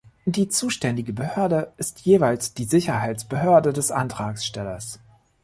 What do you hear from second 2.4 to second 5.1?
die Sicherheitsbehörde des Antragstellers.